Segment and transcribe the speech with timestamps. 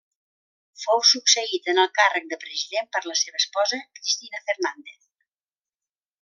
[0.83, 4.99] Fou succeït en el càrrec de president per la seva esposa, Cristina Fernández.